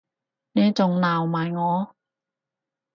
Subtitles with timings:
[0.53, 1.95] 你仲鬧埋我